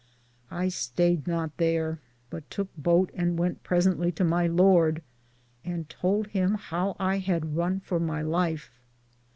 [0.49, 1.99] I stayed not thare,
[2.31, 5.03] but touke boate and went presently to my Lord
[5.63, 8.71] and tould him how I had run for my life.